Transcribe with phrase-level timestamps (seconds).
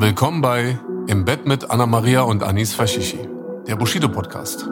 [0.00, 3.18] Willkommen bei Im Bett mit Anna Maria und Anis Fashishi,
[3.66, 4.68] der Bushido Podcast.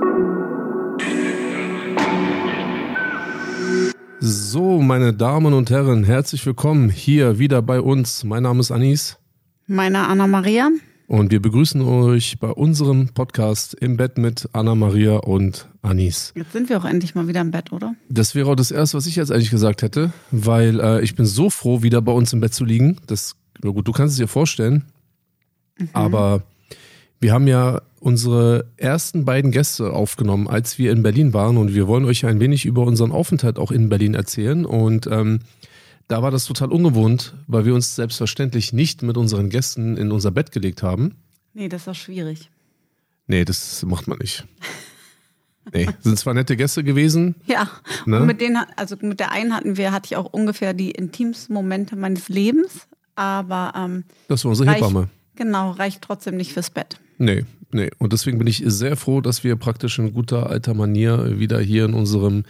[4.21, 8.23] So, meine Damen und Herren, herzlich willkommen hier wieder bei uns.
[8.23, 9.19] Mein Name ist Anis.
[9.67, 10.71] Meine Anna Maria.
[11.09, 16.35] Und wir begrüßen euch bei unserem Podcast im Bett mit Anna Maria und Anis.
[16.37, 17.97] Jetzt sind wir auch endlich mal wieder im Bett, oder?
[18.09, 21.27] Das wäre auch das Erste, was ich jetzt eigentlich gesagt hätte, weil äh, ich bin
[21.27, 22.99] so froh, wieder bei uns im Bett zu liegen.
[23.09, 24.85] Das, na gut, du kannst es dir vorstellen.
[25.79, 25.89] Mhm.
[25.93, 26.43] Aber
[27.21, 31.57] wir haben ja unsere ersten beiden Gäste aufgenommen, als wir in Berlin waren.
[31.57, 34.65] Und wir wollen euch ein wenig über unseren Aufenthalt auch in Berlin erzählen.
[34.65, 35.41] Und ähm,
[36.09, 40.31] da war das total ungewohnt, weil wir uns selbstverständlich nicht mit unseren Gästen in unser
[40.31, 41.17] Bett gelegt haben.
[41.53, 42.51] Nee, das auch schwierig.
[43.27, 44.47] Nee, das macht man nicht.
[45.73, 47.35] Nee, sind zwar nette Gäste gewesen.
[47.47, 47.69] Ja,
[48.05, 48.21] ne?
[48.21, 51.55] und mit denen, also mit der einen hatten wir, hatte ich auch ungefähr die intimsten
[51.55, 55.09] Momente meines Lebens, aber ähm, Das war unsere Hebamme.
[55.37, 56.99] Genau, reicht trotzdem nicht fürs Bett.
[57.19, 57.91] Nee, nee.
[57.99, 61.85] Und deswegen bin ich sehr froh, dass wir praktisch in guter alter Manier wieder hier
[61.85, 62.45] in unserem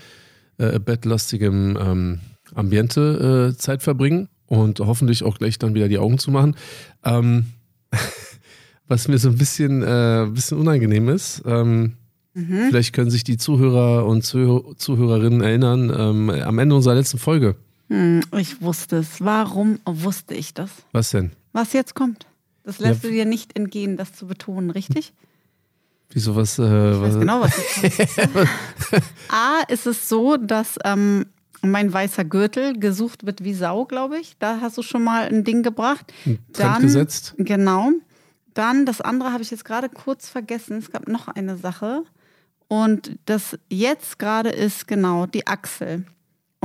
[0.58, 2.20] äh, bettlastigen ähm,
[2.54, 6.56] Ambiente äh, Zeit verbringen und hoffentlich auch gleich dann wieder die Augen zu machen.
[7.04, 7.46] Ähm,
[8.88, 11.94] was mir so ein bisschen, äh, bisschen unangenehm ist, ähm,
[12.34, 12.68] mhm.
[12.68, 17.56] vielleicht können sich die Zuhörer und Zuh Zuhörerinnen erinnern, ähm, am Ende unserer letzten Folge.
[17.88, 19.20] Hm, ich wusste es.
[19.20, 20.70] Warum wusste ich das?
[20.92, 21.32] Was denn?
[21.52, 22.26] Was jetzt kommt.
[22.66, 23.08] Das lässt ja.
[23.08, 25.14] du dir nicht entgehen, das zu betonen, richtig?
[26.10, 26.58] Wieso was?
[26.58, 27.54] Äh, ich weiß genau, was
[29.28, 31.26] A, ist es so, dass ähm,
[31.62, 34.36] mein weißer Gürtel gesucht wird wie Sau, glaube ich.
[34.40, 36.12] Da hast du schon mal ein Ding gebracht.
[36.26, 37.34] Ein Dann, gesetzt.
[37.38, 37.92] Genau.
[38.52, 40.78] Dann das andere habe ich jetzt gerade kurz vergessen.
[40.78, 42.02] Es gab noch eine Sache.
[42.66, 46.04] Und das jetzt gerade ist genau die Achsel.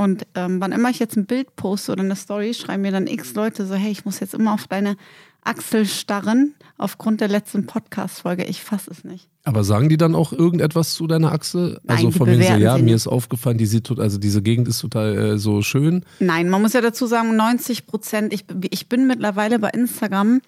[0.02, 3.06] Und ähm, wann immer ich jetzt ein Bild poste oder eine Story, schreiben mir dann
[3.06, 4.96] x Leute so, hey, ich muss jetzt immer auf deine
[5.44, 8.44] Achselstarren aufgrund der letzten Podcast-Folge.
[8.44, 9.28] Ich fasse es nicht.
[9.44, 11.80] Aber sagen die dann auch irgendetwas zu deiner Achse?
[11.82, 14.80] Nein, also von wegen so, ja, mir ist aufgefallen, die sieht, also diese Gegend ist
[14.80, 16.04] total äh, so schön.
[16.20, 20.42] Nein, man muss ja dazu sagen, 90 Prozent, ich, ich bin mittlerweile bei Instagram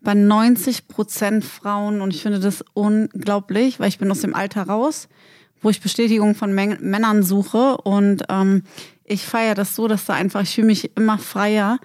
[0.00, 4.62] bei 90 Prozent Frauen und ich finde das unglaublich, weil ich bin aus dem Alter
[4.62, 5.08] raus,
[5.62, 8.62] wo ich Bestätigung von Männern suche und ähm,
[9.04, 11.78] ich feiere das so, dass da einfach, ich fühle mich immer freier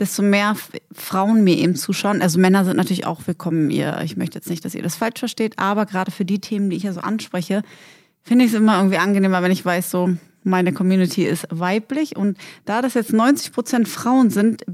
[0.00, 0.56] desto mehr
[0.92, 2.22] Frauen mir eben zuschauen.
[2.22, 3.70] Also Männer sind natürlich auch willkommen.
[3.70, 6.70] Ihr, ich möchte jetzt nicht, dass ihr das falsch versteht, aber gerade für die Themen,
[6.70, 7.62] die ich ja so anspreche,
[8.22, 10.10] finde ich es immer irgendwie angenehmer, wenn ich weiß, so
[10.42, 14.64] meine Community ist weiblich und da das jetzt 90 Prozent Frauen sind,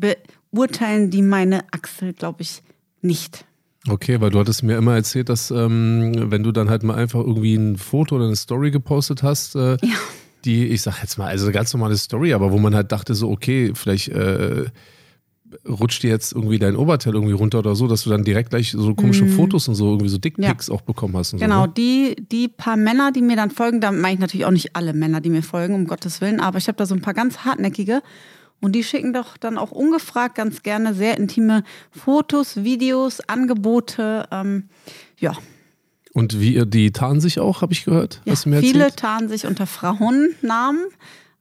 [0.52, 2.62] beurteilen die meine Achsel, glaube ich,
[3.02, 3.44] nicht.
[3.88, 7.20] Okay, weil du hattest mir immer erzählt, dass ähm, wenn du dann halt mal einfach
[7.20, 9.96] irgendwie ein Foto oder eine Story gepostet hast, äh, ja.
[10.44, 13.14] die, ich sag jetzt mal, also eine ganz normale Story, aber wo man halt dachte
[13.14, 14.66] so, okay, vielleicht äh,
[15.68, 18.72] rutscht dir jetzt irgendwie dein Oberteil irgendwie runter oder so, dass du dann direkt gleich
[18.72, 19.30] so komische mhm.
[19.30, 20.74] Fotos und so irgendwie so Dickpics ja.
[20.74, 21.36] auch bekommen hast.
[21.36, 21.72] genau, so, ne?
[21.76, 24.92] die, die paar Männer, die mir dann folgen, da meine ich natürlich auch nicht alle
[24.92, 27.38] Männer, die mir folgen, um Gottes Willen, aber ich habe da so ein paar ganz
[27.38, 28.02] hartnäckige
[28.60, 34.68] und die schicken doch dann auch ungefragt ganz gerne sehr intime Fotos, Videos, Angebote, ähm,
[35.18, 35.34] ja.
[36.12, 38.22] Und wie die tarnen sich auch, habe ich gehört.
[38.24, 40.86] Ja, viele tarnen sich unter Frauennamen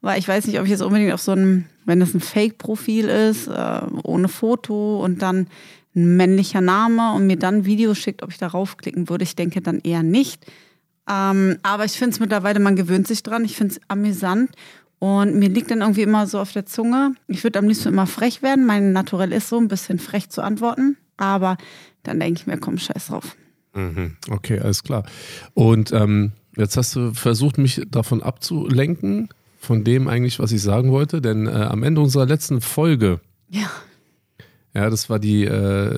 [0.06, 3.10] weil ich weiß nicht, ob ich jetzt unbedingt auf so einem, wenn das ein Fake-Profil
[3.10, 5.48] ist, äh, ohne Foto und dann
[5.96, 9.24] ein männlicher Name und mir dann Videos schickt, ob ich darauf klicken würde.
[9.24, 10.46] Ich denke dann eher nicht.
[11.10, 13.46] Ähm, aber ich finde es mittlerweile, man gewöhnt sich dran.
[13.46, 14.52] Ich finde es amüsant
[15.00, 17.16] und mir liegt dann irgendwie immer so auf der Zunge.
[17.28, 18.66] Ich würde am liebsten immer frech werden.
[18.66, 20.98] Mein Naturell ist so, ein bisschen frech zu antworten.
[21.18, 21.58] Aber
[22.04, 23.36] dann denke ich mir, komm, scheiß drauf.
[23.74, 24.16] Mhm.
[24.30, 25.06] Okay, alles klar.
[25.54, 30.92] Und ähm, jetzt hast du versucht, mich davon abzulenken von dem eigentlich, was ich sagen
[30.92, 33.20] wollte, denn äh, am Ende unserer letzten Folge,
[33.50, 33.70] ja,
[34.76, 35.98] ja, das war die äh,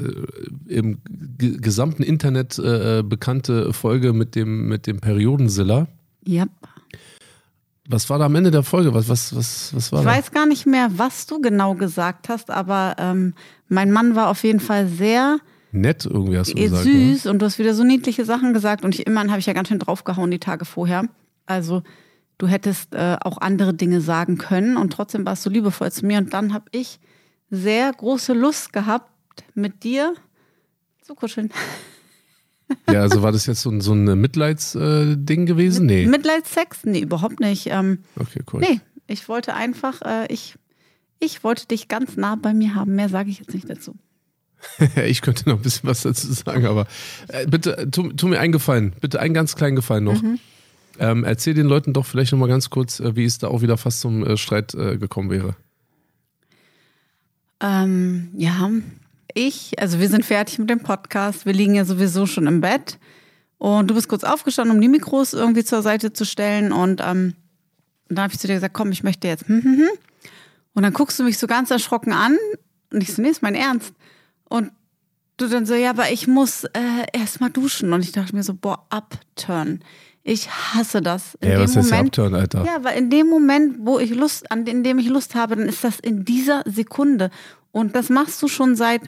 [0.68, 1.00] im
[1.38, 5.88] gesamten Internet äh, bekannte Folge mit dem mit dem Periodensiller.
[6.24, 6.46] Ja.
[7.90, 8.94] Was war da am Ende der Folge?
[8.94, 10.12] Was, was, was, was war ich da?
[10.12, 13.34] weiß gar nicht mehr, was du genau gesagt hast, aber ähm,
[13.70, 15.40] mein Mann war auf jeden Fall sehr
[15.72, 16.84] nett irgendwie hast du gesagt.
[16.84, 17.32] Süß oder?
[17.32, 19.70] und du hast wieder so niedliche Sachen gesagt und ich immerhin habe ich ja ganz
[19.70, 21.04] schön draufgehauen die Tage vorher.
[21.46, 21.84] Also
[22.38, 26.18] du hättest äh, auch andere Dinge sagen können und trotzdem warst du liebevoll zu mir.
[26.20, 27.00] Und dann habe ich
[27.50, 29.12] sehr große Lust gehabt,
[29.54, 30.14] mit dir
[31.02, 31.52] zu kuscheln.
[32.92, 35.86] Ja, also war das jetzt so, ein- so ein Mitleidsding gewesen?
[35.86, 36.06] Nee.
[36.06, 36.80] Mitleidssex?
[36.86, 37.68] Nee, überhaupt nicht.
[37.68, 38.62] Ähm, Okay, cool.
[38.62, 40.56] nee, ich wollte einfach, äh, ich,
[41.20, 42.96] ich wollte dich ganz nah bei mir haben.
[42.96, 43.96] Mehr sage ich jetzt nicht dazu.
[45.06, 46.88] Ich könnte noch ein bisschen was dazu sagen, aber
[47.28, 50.22] äh, bitte, tu, tu mir einen Gefallen, bitte einen ganz kleinen Gefallen noch.
[50.22, 50.40] Mhm.
[51.00, 53.62] Ähm, erzähl den Leuten doch vielleicht noch mal ganz kurz, äh, wie es da auch
[53.62, 55.56] wieder fast zum äh, Streit äh, gekommen wäre.
[57.60, 58.70] Ähm, ja,
[59.34, 61.46] ich, also wir sind fertig mit dem Podcast.
[61.46, 62.98] Wir liegen ja sowieso schon im Bett.
[63.58, 66.72] Und du bist kurz aufgestanden, um die Mikros irgendwie zur Seite zu stellen.
[66.72, 67.34] Und ähm,
[68.10, 69.48] dann habe ich zu dir gesagt, komm, ich möchte jetzt.
[69.48, 69.90] Hm, hm, hm.
[70.74, 72.38] Und dann guckst du mich so ganz erschrocken an.
[72.92, 73.94] Und ich so, nee, ist mein Ernst.
[74.48, 74.72] Und
[75.38, 77.94] du dann so, ja, aber ich muss äh, erst mal duschen.
[77.94, 79.80] Und ich dachte mir so, boah, upturn.
[80.24, 81.36] Ich hasse das.
[81.36, 82.66] In dem was Moment, Upturn, Alter?
[82.66, 85.70] ja, weil in dem Moment, wo ich Lust, an in dem ich Lust habe, dann
[85.70, 87.32] ist das in dieser Sekunde.
[87.72, 89.04] Und das machst du schon seit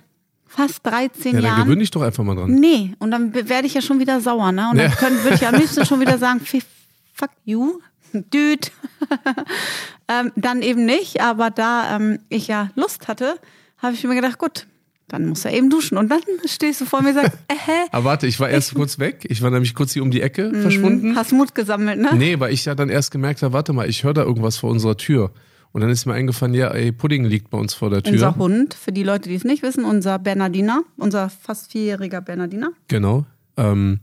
[0.49, 1.63] fast 13 Ja, dann Jahren.
[1.63, 2.53] gewöhn dich doch einfach mal dran.
[2.55, 4.69] Nee, und dann werde ich ja schon wieder sauer, ne?
[4.71, 4.95] Und dann Ja.
[4.95, 6.65] können, würde ich am liebsten schon wieder sagen, "F-
[7.13, 7.79] fuck you,
[8.13, 8.67] dude.
[10.07, 13.35] ähm, dann eben nicht, aber da ähm, ich ja Lust hatte,
[13.77, 14.67] habe ich mir gedacht, gut,
[15.07, 15.97] dann muss er eben duschen.
[15.97, 17.87] Und dann stehst du vor mir und sagst, äh, hä?
[17.91, 19.25] Aber warte, ich war erst kurz weg.
[19.29, 21.15] Ich war nämlich kurz hier um die Ecke verschwunden.
[21.15, 22.09] Hast Mut gesammelt, ne?
[22.15, 24.69] Nee, weil ich ja dann erst gemerkt habe, warte mal, ich höre da irgendwas vor
[24.69, 25.31] unserer Tür.
[25.71, 28.13] Und dann ist mir eingefallen, ja, ey, Pudding liegt bei uns vor der Tür.
[28.13, 32.71] Unser Hund, für die Leute, die es nicht wissen, unser Bernardiner, unser fast vierjähriger Bernardiner.
[32.87, 33.25] Genau.
[33.55, 33.99] Ähm,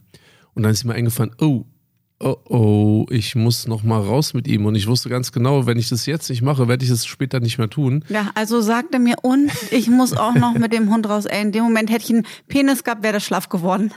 [0.55, 1.65] und dann ist mir eingefallen, oh,
[2.21, 4.65] oh, oh, ich muss noch mal raus mit ihm.
[4.65, 7.41] Und ich wusste ganz genau, wenn ich das jetzt nicht mache, werde ich es später
[7.41, 8.05] nicht mehr tun.
[8.09, 11.27] Ja, also sagte mir, und ich muss auch noch mit dem Hund raus.
[11.27, 13.93] Ey, in dem Moment hätte ich einen Penis gehabt, wäre der schlaff geworden.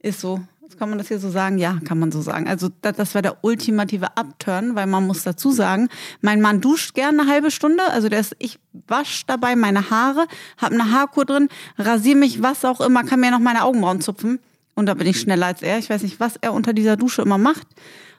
[0.00, 0.40] Ist so.
[0.78, 1.58] Kann man das hier so sagen?
[1.58, 2.48] Ja, kann man so sagen.
[2.48, 5.88] Also das, das war der ultimative Upturn, weil man muss dazu sagen,
[6.20, 7.82] mein Mann duscht gerne eine halbe Stunde.
[7.92, 10.26] Also der ist, ich wasch dabei meine Haare,
[10.58, 11.48] habe eine Haarkur drin,
[11.78, 14.40] rasiere mich, was auch immer, kann mir noch meine Augenbrauen zupfen.
[14.74, 15.78] Und da bin ich schneller als er.
[15.78, 17.66] Ich weiß nicht, was er unter dieser Dusche immer macht.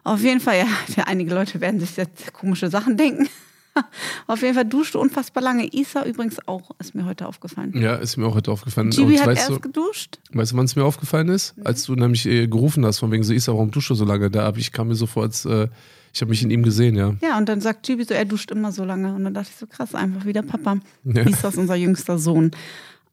[0.04, 0.66] Auf jeden Fall,
[0.96, 3.28] ja einige Leute werden sich jetzt komische Sachen denken.
[4.28, 5.68] Auf jeden Fall duscht du unfassbar lange.
[5.74, 7.74] Isa übrigens auch, ist mir heute aufgefallen.
[7.80, 8.90] Ja, ist mir auch heute aufgefallen.
[8.90, 10.20] Gibi hat weißt, erst du, geduscht.
[10.32, 11.56] weißt du, wann es mir aufgefallen ist?
[11.64, 14.30] Als du nämlich äh, gerufen hast, von wegen so, Isa, warum duschst du so lange?
[14.30, 15.68] Da hab ich kam mir so vor, als äh,
[16.14, 17.16] ich habe mich in ihm gesehen, ja.
[17.22, 19.14] Ja, und dann sagt Gibi so, er duscht immer so lange.
[19.14, 20.78] Und dann dachte ich so, krass, einfach wieder Papa.
[21.04, 21.28] Ja.
[21.28, 22.52] Isa ist unser jüngster Sohn.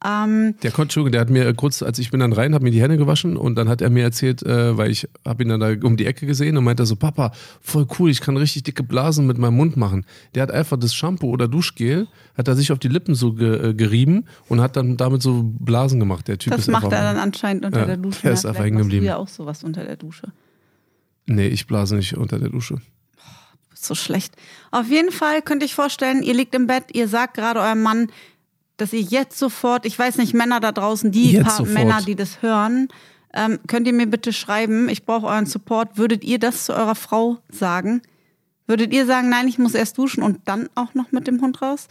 [0.02, 2.70] Ähm, Der konnte, Entschuldigung, der hat mir kurz, als ich bin dann rein, habe mir
[2.70, 5.60] die Hände gewaschen und dann hat er mir erzählt, äh, weil ich habe ihn dann
[5.60, 8.82] da um die Ecke gesehen und meinte so, Papa, voll cool, ich kann richtig dicke
[8.82, 10.04] Blasen mit meinem Mund machen.
[10.34, 12.06] Der hat einfach das Shampoo oder Duschgel,
[12.36, 15.42] hat er sich auf die Lippen so ge, äh, gerieben und hat dann damit so
[15.58, 16.28] Blasen gemacht.
[16.28, 18.22] Der Typ das ist macht einfach, er dann anscheinend unter Ja, der Dusche.
[18.22, 19.06] der ist Ja, einfach hängen geblieben.
[19.06, 20.28] Ja auch sowas unter der Dusche.
[21.26, 22.76] Nee, ich blase nicht unter der Dusche.
[23.72, 24.34] Ist so schlecht.
[24.70, 28.08] Auf jeden Fall könnte ich vorstellen, ihr liegt im Bett, ihr sagt gerade eurem Mann,
[28.76, 31.74] dass ihr jetzt sofort, ich weiß nicht, Männer da draußen, die Jetzt paar sofort.
[31.74, 32.88] Männer, die das hören,
[33.32, 35.96] ähm, könnt ihr mir bitte schreiben, ich brauche euren Support.
[35.98, 38.02] Würdet ihr das zu eurer Frau sagen?
[38.66, 41.60] Würdet ihr sagen, nein, ich muss erst duschen und dann auch noch mit dem Hund
[41.62, 41.86] raus?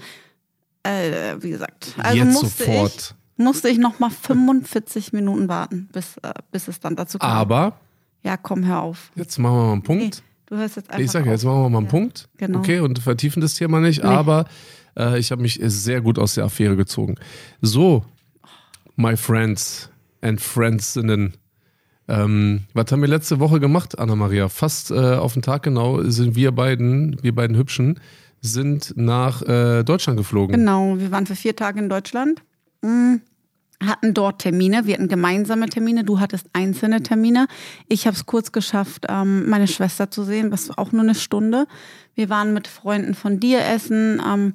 [0.83, 3.15] Äh, wie gesagt, also Jetzt musste sofort.
[3.37, 7.29] ich musste ich noch mal 45 Minuten warten, bis, äh, bis es dann dazu kam.
[7.29, 7.79] Aber
[8.23, 9.11] Ja, komm, hör auf.
[9.15, 10.23] jetzt machen wir mal einen Punkt.
[10.47, 12.27] Du hörst jetzt einfach Ich sage, jetzt machen wir mal einen Punkt.
[12.37, 12.59] genau.
[12.59, 14.45] Okay, und vertiefen das Thema nicht, aber
[14.97, 17.15] äh, ich habe mich sehr gut aus der Affäre gezogen.
[17.61, 18.05] So,
[18.95, 19.89] my friends
[20.21, 21.33] and friendsinnen.
[22.07, 24.49] Ähm, was haben wir letzte Woche gemacht, Anna-Maria?
[24.49, 27.99] Fast äh, auf den Tag genau sind wir beiden, wir beiden Hübschen,
[28.41, 30.55] sind nach äh, Deutschland geflogen.
[30.55, 32.41] Genau, wir waren für vier Tage in Deutschland,
[32.81, 33.15] mm,
[33.85, 37.47] hatten dort Termine, wir hatten gemeinsame Termine, du hattest einzelne Termine.
[37.87, 41.67] Ich habe es kurz geschafft, ähm, meine Schwester zu sehen, was auch nur eine Stunde.
[42.15, 44.21] Wir waren mit Freunden von dir essen.
[44.25, 44.53] Ähm,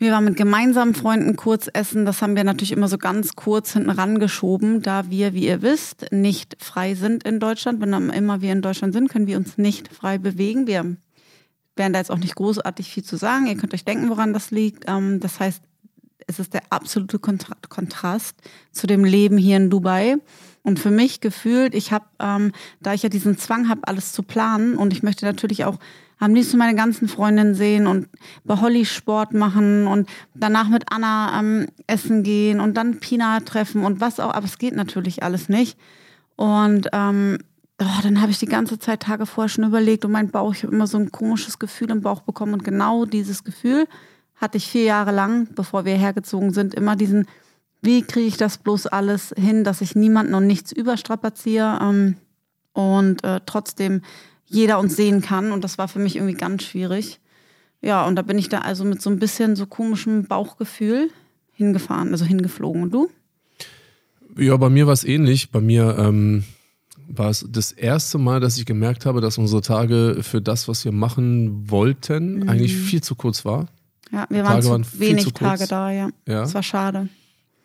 [0.00, 2.04] wir waren mit gemeinsamen Freunden kurz essen.
[2.04, 6.12] Das haben wir natürlich immer so ganz kurz hinten rangeschoben, da wir, wie ihr wisst,
[6.12, 7.80] nicht frei sind in Deutschland.
[7.80, 10.68] Wenn dann immer wir in Deutschland sind, können wir uns nicht frei bewegen.
[10.68, 10.96] Wir
[11.74, 13.46] werden da jetzt auch nicht großartig viel zu sagen.
[13.46, 14.84] Ihr könnt euch denken, woran das liegt.
[14.86, 15.62] Ähm, das heißt,
[16.28, 18.36] es ist der absolute Kontra Kontrast
[18.70, 20.16] zu dem Leben hier in Dubai.
[20.62, 24.22] Und für mich gefühlt, ich habe, ähm, da ich ja diesen Zwang habe, alles zu
[24.22, 25.78] planen und ich möchte natürlich auch
[26.18, 28.08] am liebsten meine ganzen Freundinnen sehen und
[28.44, 33.84] bei Holly Sport machen und danach mit Anna ähm, essen gehen und dann Pina treffen
[33.84, 35.78] und was auch, aber es geht natürlich alles nicht.
[36.36, 37.38] Und ähm,
[37.80, 40.64] oh, dann habe ich die ganze Zeit Tage vorher schon überlegt und mein Bauch, ich
[40.64, 43.86] habe immer so ein komisches Gefühl im Bauch bekommen und genau dieses Gefühl
[44.40, 47.26] hatte ich vier Jahre lang, bevor wir hergezogen sind, immer diesen,
[47.82, 52.16] wie kriege ich das bloß alles hin, dass ich niemanden und nichts überstrapaziere ähm,
[52.72, 54.02] und äh, trotzdem
[54.46, 55.52] jeder uns sehen kann.
[55.52, 57.20] Und das war für mich irgendwie ganz schwierig.
[57.80, 61.10] Ja, und da bin ich da also mit so ein bisschen so komischem Bauchgefühl
[61.52, 62.82] hingefahren, also hingeflogen.
[62.82, 63.10] Und du?
[64.36, 65.50] Ja, bei mir war es ähnlich.
[65.50, 66.44] Bei mir ähm,
[67.08, 70.84] war es das erste Mal, dass ich gemerkt habe, dass unsere Tage für das, was
[70.84, 72.48] wir machen wollten, mhm.
[72.48, 73.68] eigentlich viel zu kurz war.
[74.10, 76.10] Ja, wir waren, zu waren wenig zu Tage da, ja.
[76.26, 76.40] ja.
[76.40, 77.08] Das war schade.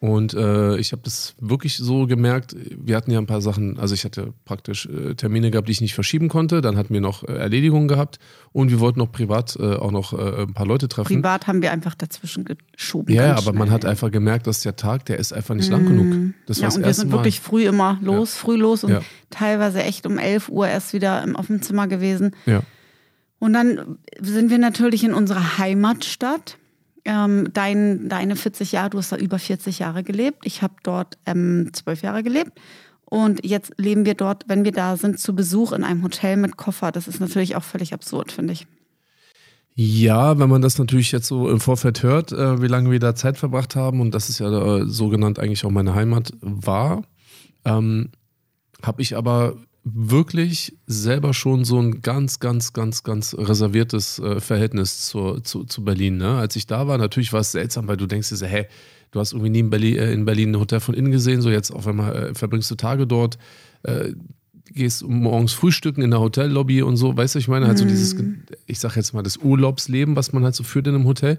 [0.04, 2.58] Und äh, ich habe das wirklich so gemerkt.
[2.78, 5.80] Wir hatten ja ein paar Sachen, also ich hatte praktisch äh, Termine gehabt, die ich
[5.80, 6.60] nicht verschieben konnte.
[6.60, 8.20] Dann hatten wir noch äh, Erledigungen gehabt
[8.52, 11.16] und wir wollten noch privat äh, auch noch äh, ein paar Leute treffen.
[11.16, 13.16] Privat haben wir einfach dazwischen geschoben.
[13.16, 13.54] Ja, aber schnell.
[13.54, 15.72] man hat einfach gemerkt, dass der Tag, der ist einfach nicht mm.
[15.72, 16.06] lang genug.
[16.08, 16.34] Mhm.
[16.48, 17.20] Das ja, und wir sind Mal.
[17.20, 18.42] wirklich früh immer los, ja.
[18.42, 19.02] früh los und ja.
[19.30, 22.36] teilweise echt um 11 Uhr erst wieder im, auf dem Zimmer gewesen.
[22.46, 22.62] Ja.
[23.44, 26.58] Und dann sind wir natürlich in unserer Heimatstadt
[27.04, 30.46] ähm, dein, deine 40 Jahre, du hast da über 40 Jahre gelebt.
[30.46, 32.54] Ich habe dort ähm, zwölf Jahre gelebt.
[33.04, 36.56] Und jetzt leben wir dort, wenn wir da sind, zu Besuch in einem Hotel mit
[36.56, 36.94] Koffer.
[36.94, 38.66] Das ist natürlich auch völlig absurd, finde ich.
[39.76, 43.14] Ja, wenn man das natürlich jetzt so im Vorfeld hört, äh, wie lange wir da
[43.14, 47.04] Zeit verbracht haben und das ist ja äh, so genannt eigentlich auch meine Heimat war,
[47.66, 48.12] ähm,
[48.82, 55.08] habe ich aber wirklich selber schon so ein ganz, ganz, ganz, ganz reserviertes äh, Verhältnis
[55.08, 56.18] zu, zu, zu Berlin.
[56.18, 56.38] Ne?
[56.38, 58.68] Als ich da war, natürlich war es seltsam, weil du denkst dir so, hä,
[59.12, 61.50] du hast irgendwie nie in Berlin, äh, in Berlin ein Hotel von innen gesehen, so
[61.50, 63.38] jetzt auf einmal äh, verbringst du Tage dort,
[63.84, 64.14] äh,
[64.68, 68.16] gehst morgens frühstücken in der Hotellobby und so, weißt du, ich meine, halt so dieses,
[68.16, 68.44] mhm.
[68.66, 71.38] ich sag jetzt mal, das Urlaubsleben, was man halt so führt in einem Hotel.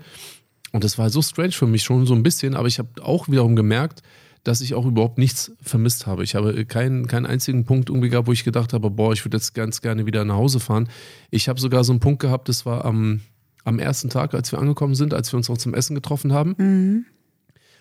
[0.73, 3.29] Und das war so strange für mich schon so ein bisschen, aber ich habe auch
[3.29, 4.03] wiederum gemerkt,
[4.45, 6.23] dass ich auch überhaupt nichts vermisst habe.
[6.23, 9.39] Ich habe keinen, keinen einzigen Punkt irgendwie gehabt, wo ich gedacht habe, boah, ich würde
[9.39, 10.89] jetzt ganz gerne wieder nach Hause fahren.
[11.31, 13.21] Ich habe sogar so einen Punkt gehabt, das war am,
[13.65, 16.55] am ersten Tag, als wir angekommen sind, als wir uns auch zum Essen getroffen haben.
[16.59, 17.07] Mhm.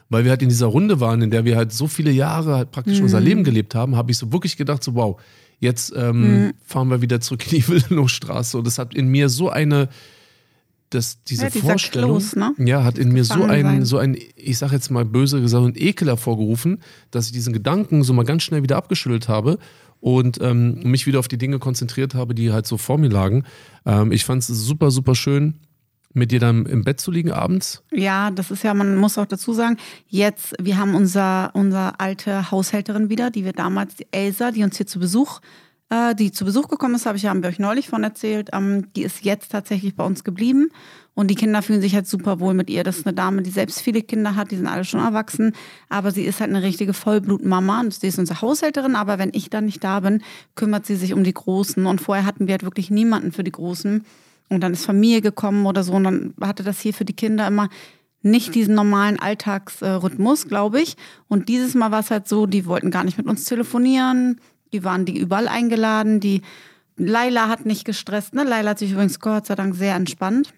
[0.10, 2.72] Weil wir halt in dieser Runde waren, in der wir halt so viele Jahre halt
[2.72, 3.06] praktisch mhm.
[3.06, 5.20] unser Leben gelebt haben, habe ich so wirklich gedacht, so wow,
[5.60, 6.54] jetzt ähm, mhm.
[6.64, 8.58] fahren wir wieder zurück in die Wildenowstraße.
[8.58, 9.90] Und das hat in mir so eine
[10.94, 12.54] dass diese ja, Vorstellung Kloß, ne?
[12.60, 15.74] ja, hat in mir so ein, so ein, ich sag jetzt mal böse gesagt, ein
[15.76, 16.82] Ekel hervorgerufen,
[17.12, 19.58] dass ich diesen Gedanken so mal ganz schnell wieder abgeschüttelt habe
[20.00, 23.44] und ähm, mich wieder auf die Dinge konzentriert habe, die halt so vor mir lagen.
[23.86, 25.60] Ähm, ich fand es super, super schön,
[26.14, 27.84] mit dir dann im Bett zu liegen abends?
[27.92, 32.52] Ja, das ist ja, man muss auch dazu sagen, jetzt, wir haben unser, unser alte
[32.52, 35.40] Haushälterin wieder, die wir damals, die Elsa, die uns hier zu Besuch
[35.94, 38.50] äh, die zu Besuch gekommen ist, habe ich ja euch neulich von erzählt.
[38.52, 40.70] Ähm, die ist jetzt tatsächlich bei uns geblieben.
[41.14, 42.84] Und die Kinder fühlen sich halt super wohl mit ihr.
[42.84, 45.54] Das ist eine Dame, die selbst viele Kinder hat, die sind alle schon erwachsen.
[45.90, 47.82] Aber sie ist halt eine richtige Vollblutmama.
[47.82, 48.96] Und sie ist unsere Haushälterin.
[48.96, 50.24] Aber wenn ich dann nicht da bin,
[50.56, 51.86] kümmert sie sich um die Großen.
[51.86, 54.04] Und vorher hatten wir halt wirklich niemanden für die Großen.
[54.50, 55.94] Und dann ist Familie gekommen oder so.
[55.94, 57.70] Und dann hatte das hier für die Kinder immer
[58.24, 60.96] nicht diesen normalen Alltagsrhythmus, glaube ich.
[61.28, 64.40] Und dieses Mal war es halt so, die wollten gar nicht mit uns telefonieren.
[64.74, 66.20] Die waren die überall eingeladen.
[66.20, 66.42] Die
[66.98, 68.34] Laila hat nicht gestresst.
[68.34, 68.44] Ne?
[68.44, 70.54] Laila hat sich übrigens Gott sei Dank sehr entspannt.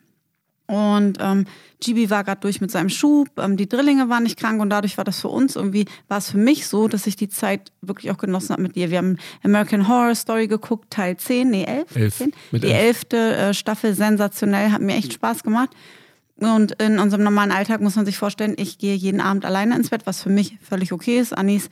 [0.68, 1.46] Und ähm,
[1.80, 4.98] Gibi war gerade durch mit seinem Schub, ähm, die Drillinge waren nicht krank und dadurch
[4.98, 8.10] war das für uns irgendwie, war es für mich so, dass ich die Zeit wirklich
[8.12, 8.90] auch genossen habe mit ihr.
[8.90, 11.96] Wir haben American Horror Story geguckt, Teil 10, nee, 11.
[11.96, 12.34] 11 10.
[12.54, 15.70] die elfte äh, Staffel, sensationell, hat mir echt Spaß gemacht.
[16.38, 19.92] Und in unserem normalen Alltag muss man sich vorstellen, ich gehe jeden Abend alleine ins
[19.92, 21.38] Bett, was für mich völlig okay ist.
[21.38, 21.70] Anis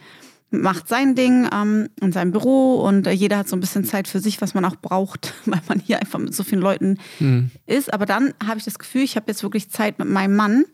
[0.54, 4.08] macht sein Ding ähm, in seinem Büro und äh, jeder hat so ein bisschen Zeit
[4.08, 7.52] für sich, was man auch braucht, weil man hier einfach mit so vielen Leuten mhm.
[7.66, 7.94] ist.
[7.94, 10.66] Aber dann habe ich das Gefühl, ich habe jetzt wirklich Zeit mit meinem Mann,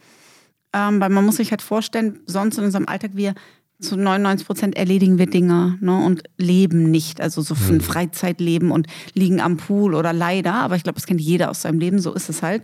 [0.74, 3.34] ähm, weil man muss sich halt vorstellen, sonst in unserem Alltag wir
[3.80, 7.22] zu 99 Prozent erledigen wir Dinge ne, und leben nicht.
[7.22, 7.82] Also so ein mhm.
[7.82, 11.80] Freizeitleben und liegen am Pool oder leider, aber ich glaube, das kennt jeder aus seinem
[11.80, 12.64] Leben, so ist es halt.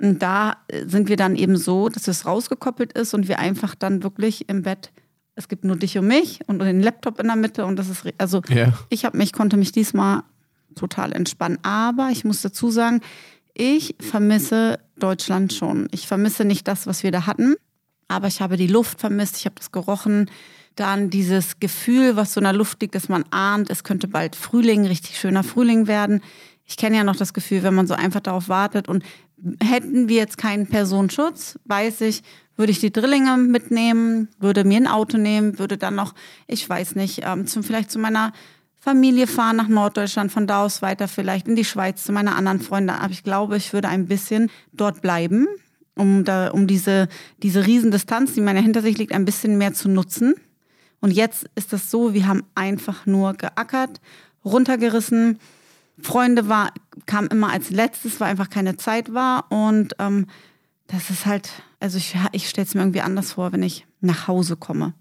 [0.00, 3.74] Und da äh, sind wir dann eben so, dass es rausgekoppelt ist und wir einfach
[3.74, 4.92] dann wirklich im Bett
[5.34, 8.04] es gibt nur dich und mich und den Laptop in der Mitte und das ist,
[8.18, 8.72] also ja.
[8.90, 10.22] ich habe mich, konnte mich diesmal
[10.74, 11.58] total entspannen.
[11.62, 13.00] Aber ich muss dazu sagen,
[13.54, 15.88] ich vermisse Deutschland schon.
[15.90, 17.54] Ich vermisse nicht das, was wir da hatten,
[18.08, 20.30] aber ich habe die Luft vermisst, ich habe das gerochen.
[20.74, 24.36] Dann dieses Gefühl, was so in der Luft liegt, dass man ahnt, es könnte bald
[24.36, 26.22] Frühling, richtig schöner Frühling werden.
[26.64, 29.04] Ich kenne ja noch das Gefühl, wenn man so einfach darauf wartet und
[29.62, 32.22] hätten wir jetzt keinen Personenschutz, weiß ich,
[32.56, 36.14] würde ich die Drillinge mitnehmen, würde mir ein Auto nehmen, würde dann noch,
[36.46, 38.32] ich weiß nicht, ähm, zum, vielleicht zu meiner
[38.82, 42.60] Familie fahren nach Norddeutschland, von da aus weiter vielleicht in die Schweiz zu meiner anderen
[42.60, 42.96] Freundin.
[42.96, 45.46] Aber ich glaube, ich würde ein bisschen dort bleiben,
[45.96, 47.08] um, da, um diese,
[47.42, 50.34] diese Riesendistanz, die mir hinter sich liegt, ein bisschen mehr zu nutzen.
[51.00, 54.00] Und jetzt ist das so, wir haben einfach nur geackert,
[54.44, 55.38] runtergerissen.
[56.02, 56.72] Freunde war,
[57.06, 59.50] kam immer als letztes, weil einfach keine Zeit war.
[59.50, 60.26] Und ähm,
[60.86, 64.28] das ist halt, also ich, ich stelle es mir irgendwie anders vor, wenn ich nach
[64.28, 64.94] Hause komme.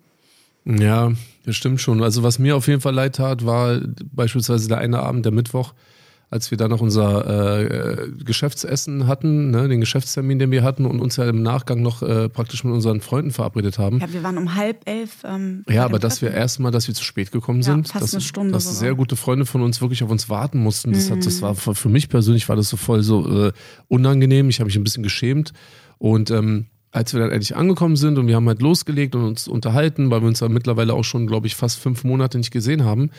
[0.65, 1.12] Ja,
[1.46, 2.03] das stimmt schon.
[2.03, 3.81] Also was mir auf jeden Fall leid tat, war
[4.13, 5.74] beispielsweise der eine Abend, der Mittwoch,
[6.31, 11.01] als wir dann noch unser äh, Geschäftsessen hatten, ne, den Geschäftstermin, den wir hatten und
[11.01, 14.00] uns ja im Nachgang noch äh, praktisch mit unseren Freunden verabredet haben.
[14.00, 15.25] Ja, wir waren um halb elf.
[15.25, 18.13] Ähm, ja, aber dass wir erstmal, dass wir zu spät gekommen sind, ja, fast dass,
[18.13, 18.79] eine Stunde dass sogar.
[18.79, 20.93] sehr gute Freunde von uns wirklich auf uns warten mussten.
[20.93, 23.51] Das, hat, das war für mich persönlich war das so voll so äh,
[23.89, 24.47] unangenehm.
[24.47, 25.51] Ich habe mich ein bisschen geschämt
[25.97, 29.50] und ähm, als wir dann endlich angekommen sind und wir haben halt losgelegt und uns
[29.50, 32.85] unterhalten, weil wir uns ja mittlerweile auch schon, glaube ich, fast fünf Monate nicht gesehen
[32.85, 33.11] haben,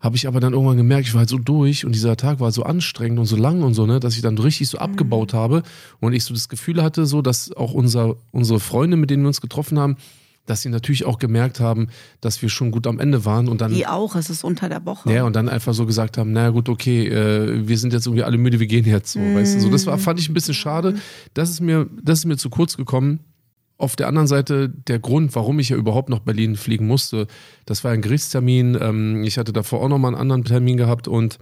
[0.00, 2.52] habe ich aber dann irgendwann gemerkt, ich war halt so durch und dieser Tag war
[2.52, 5.62] so anstrengend und so lang und so, ne, dass ich dann richtig so abgebaut habe
[6.00, 9.28] und ich so das Gefühl hatte, so, dass auch unser, unsere Freunde, mit denen wir
[9.28, 9.96] uns getroffen haben,
[10.46, 11.88] dass sie natürlich auch gemerkt haben,
[12.20, 13.72] dass wir schon gut am Ende waren und dann.
[13.72, 15.10] Die auch, es ist unter der Woche.
[15.12, 18.24] Ja, und dann einfach so gesagt haben, naja gut, okay, äh, wir sind jetzt irgendwie
[18.24, 19.60] alle müde, wir gehen jetzt so, weißt du.
[19.60, 20.96] So, das war, fand ich ein bisschen schade.
[21.32, 23.20] Das ist mir, das ist mir zu kurz gekommen.
[23.76, 27.26] Auf der anderen Seite der Grund, warum ich ja überhaupt nach Berlin fliegen musste,
[27.66, 28.78] das war ein Gerichtstermin.
[28.80, 31.38] Ähm, ich hatte davor auch nochmal einen anderen Termin gehabt und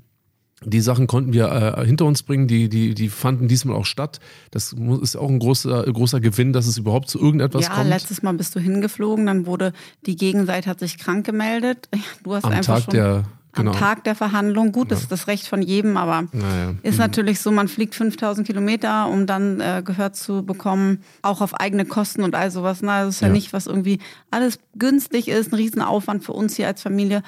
[0.64, 4.20] die Sachen konnten wir äh, hinter uns bringen, die, die, die fanden diesmal auch statt.
[4.50, 7.88] Das ist auch ein großer, großer Gewinn, dass es überhaupt zu irgendetwas ja, kommt.
[7.88, 9.72] letztes Mal bist du hingeflogen, dann wurde
[10.06, 11.88] die Gegenseite hat sich krank gemeldet.
[12.22, 13.70] Du hast Am einfach Tag schon der, genau.
[13.72, 14.72] am Tag der Verhandlung.
[14.72, 16.74] Gut, das ist das Recht von jedem, aber Naja.
[16.82, 21.54] ist natürlich so, man fliegt 5000 Kilometer, um dann äh, gehört zu bekommen, auch auf
[21.60, 22.80] eigene Kosten und all sowas.
[22.82, 23.32] Na, das ist ja, Ja.
[23.32, 23.98] nicht, was irgendwie
[24.30, 27.22] alles günstig ist, ein Riesenaufwand für uns hier als Familie.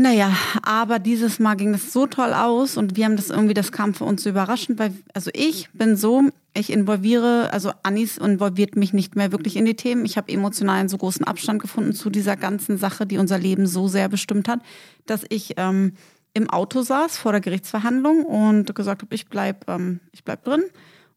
[0.00, 3.72] Naja, aber dieses Mal ging das so toll aus und wir haben das irgendwie, das
[3.72, 6.22] kam für uns so überraschend, weil, also ich bin so,
[6.54, 10.04] ich involviere, also Anis involviert mich nicht mehr wirklich in die Themen.
[10.04, 13.66] Ich habe emotional einen so großen Abstand gefunden zu dieser ganzen Sache, die unser Leben
[13.66, 14.60] so sehr bestimmt hat,
[15.06, 15.94] dass ich ähm,
[16.32, 20.62] im Auto saß vor der Gerichtsverhandlung und gesagt habe, ich bleib, ähm, ich bleib drin.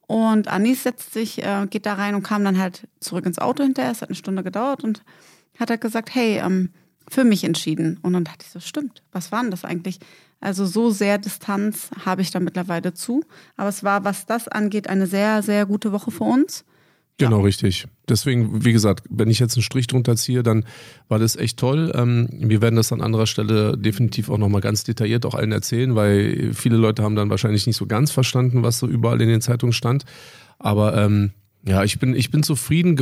[0.07, 3.61] Und Anis setzt sich, äh, geht da rein und kam dann halt zurück ins Auto
[3.61, 3.91] hinterher.
[3.91, 5.03] Es hat eine Stunde gedauert und
[5.59, 6.71] hat er gesagt, hey, ähm,
[7.11, 7.99] für mich entschieden.
[8.01, 9.99] Und dann dachte ich so, stimmt, was war denn das eigentlich?
[10.39, 13.23] Also so sehr Distanz habe ich da mittlerweile zu.
[13.57, 16.63] Aber es war, was das angeht, eine sehr, sehr gute Woche für uns.
[17.17, 17.85] Genau, richtig.
[18.09, 20.65] Deswegen, wie gesagt, wenn ich jetzt einen Strich drunter ziehe, dann
[21.07, 21.91] war das echt toll.
[21.93, 25.93] Ähm, wir werden das an anderer Stelle definitiv auch nochmal ganz detailliert auch allen erzählen,
[25.95, 29.41] weil viele Leute haben dann wahrscheinlich nicht so ganz verstanden, was so überall in den
[29.41, 30.05] Zeitungen stand.
[30.57, 31.31] Aber ähm,
[31.65, 32.97] ja, ich bin, ich bin zufrieden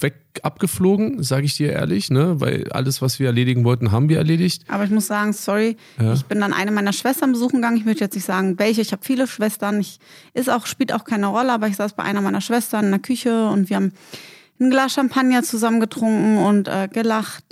[0.00, 2.40] weg abgeflogen, sage ich dir ehrlich, ne?
[2.40, 4.64] Weil alles, was wir erledigen wollten, haben wir erledigt.
[4.68, 6.12] Aber ich muss sagen, sorry, Ja.
[6.12, 7.78] ich bin dann eine meiner Schwestern besuchen gegangen.
[7.78, 8.80] Ich möchte jetzt nicht sagen, welche.
[8.82, 9.80] Ich habe viele Schwestern.
[9.80, 9.98] Ich,
[10.34, 13.00] ist auch, spielt auch keine Rolle, aber ich saß bei einer meiner Schwestern in der
[13.00, 13.92] Küche und wir haben
[14.60, 17.44] ein Glas Champagner zusammen getrunken und äh, gelacht.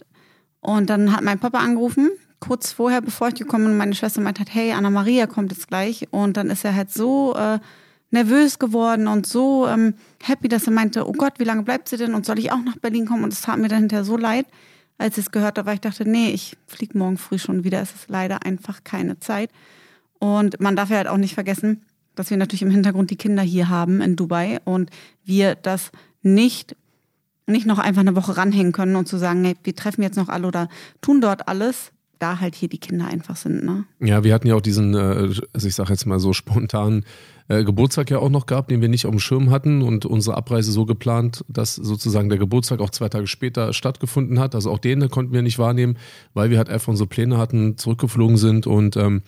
[0.60, 4.40] Und dann hat mein Papa angerufen, kurz vorher, bevor ich gekommen bin, meine Schwester meint
[4.40, 6.06] hat, hey, Anna Maria kommt jetzt gleich.
[6.10, 7.58] Und dann ist er halt so äh,
[8.14, 11.98] nervös geworden und so ähm, happy, dass er meinte, oh Gott, wie lange bleibt sie
[11.98, 13.24] denn und soll ich auch nach Berlin kommen?
[13.24, 14.46] Und es tat mir dann hinterher so leid,
[14.96, 17.82] als ich es gehört habe, weil ich dachte, nee, ich fliege morgen früh schon wieder.
[17.82, 19.50] Es ist leider einfach keine Zeit.
[20.18, 21.82] Und man darf ja halt auch nicht vergessen,
[22.14, 24.90] dass wir natürlich im Hintergrund die Kinder hier haben in Dubai und
[25.24, 25.90] wir das
[26.22, 26.76] nicht
[27.46, 30.30] nicht noch einfach eine Woche ranhängen können und zu sagen, hey, wir treffen jetzt noch
[30.30, 30.70] alle oder
[31.02, 33.84] tun dort alles, da halt hier die Kinder einfach sind, ne?
[34.00, 37.04] Ja, wir hatten ja auch diesen, äh, also ich sage jetzt mal so spontan
[37.48, 40.36] äh, Geburtstag ja auch noch gehabt, den wir nicht auf dem Schirm hatten und unsere
[40.36, 44.54] Abreise so geplant, dass sozusagen der Geburtstag auch zwei Tage später stattgefunden hat.
[44.54, 45.98] Also auch den konnten wir nicht wahrnehmen,
[46.32, 49.22] weil wir halt einfach unsere Pläne hatten, zurückgeflogen sind und ähm,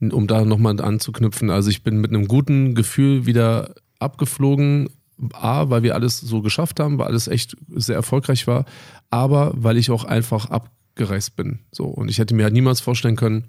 [0.00, 4.88] um da nochmal anzuknüpfen, also ich bin mit einem guten Gefühl wieder abgeflogen.
[5.34, 8.64] A, weil wir alles so geschafft haben, weil alles echt sehr erfolgreich war,
[9.08, 11.60] aber weil ich auch einfach abgereist bin.
[11.70, 13.44] So und ich hätte mir halt niemals vorstellen können,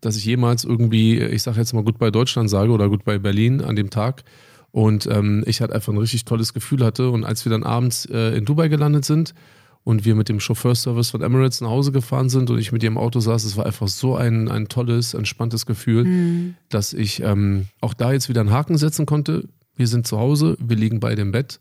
[0.00, 3.18] dass ich jemals irgendwie, ich sage jetzt mal gut bei Deutschland sage oder gut bei
[3.18, 4.24] Berlin an dem Tag.
[4.70, 7.10] Und ähm, ich halt einfach ein richtig tolles Gefühl hatte.
[7.10, 9.32] Und als wir dann abends äh, in Dubai gelandet sind
[9.84, 12.88] und wir mit dem Chauffeurservice von Emirates nach Hause gefahren sind und ich mit ihr
[12.88, 17.66] im Auto saß, es war einfach so ein, ein tolles, entspanntes Gefühl, dass ich ähm,
[17.80, 19.48] auch da jetzt wieder einen Haken setzen konnte.
[19.76, 21.60] Wir sind zu Hause, wir liegen beide im Bett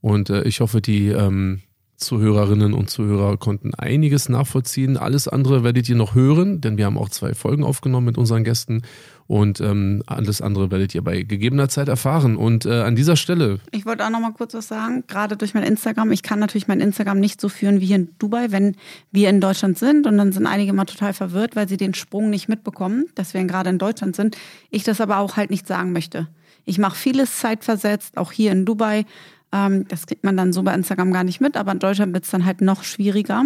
[0.00, 1.62] und äh, ich hoffe, die ähm,
[2.02, 4.96] Zuhörerinnen und Zuhörer konnten einiges nachvollziehen.
[4.96, 8.44] Alles andere werdet ihr noch hören, denn wir haben auch zwei Folgen aufgenommen mit unseren
[8.44, 8.82] Gästen
[9.26, 12.36] und ähm, alles andere werdet ihr bei gegebener Zeit erfahren.
[12.36, 15.54] Und äh, an dieser Stelle, Ich wollte auch noch mal kurz was sagen, gerade durch
[15.54, 16.12] mein Instagram.
[16.12, 18.76] Ich kann natürlich mein Instagram nicht so führen wie hier in Dubai, wenn
[19.10, 20.06] wir in Deutschland sind.
[20.06, 23.42] Und dann sind einige mal total verwirrt, weil sie den Sprung nicht mitbekommen, dass wir
[23.44, 24.36] gerade in Deutschland sind.
[24.70, 26.28] Ich das aber auch halt nicht sagen möchte.
[26.64, 29.06] Ich mache vieles zeitversetzt, auch hier in Dubai.
[29.52, 32.24] Ähm, das kriegt man dann so bei Instagram gar nicht mit, aber in Deutschland wird
[32.24, 33.44] es dann halt noch schwieriger.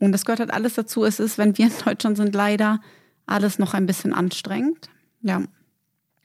[0.00, 1.04] Und das gehört halt alles dazu.
[1.04, 2.80] Es ist, wenn wir in Deutschland sind, leider
[3.26, 4.88] alles noch ein bisschen anstrengend.
[5.20, 5.42] Ja.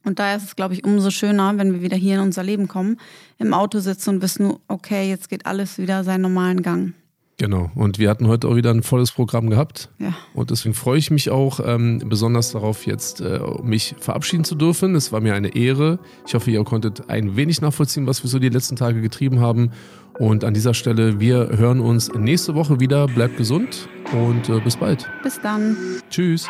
[0.04, 2.68] Und daher ist es, glaube ich, umso schöner, wenn wir wieder hier in unser Leben
[2.68, 2.98] kommen,
[3.38, 6.94] im Auto sitzen und wissen, okay, jetzt geht alles wieder seinen normalen Gang.
[7.39, 7.69] Genau.
[7.76, 9.89] Und wir hatten heute auch wieder ein volles Programm gehabt.
[10.00, 10.13] Ja.
[10.34, 14.95] Und deswegen freue ich mich auch ähm, besonders darauf, jetzt äh, mich verabschieden zu dürfen.
[14.95, 16.00] Es war mir eine Ehre.
[16.26, 19.71] Ich hoffe, ihr konntet ein wenig nachvollziehen, was wir so die letzten Tage getrieben haben.
[20.17, 23.06] Und an dieser Stelle, wir hören uns nächste Woche wieder.
[23.06, 25.08] Bleibt gesund und äh, bis bald.
[25.21, 25.78] Bis dann.
[26.10, 26.47] Tschüss.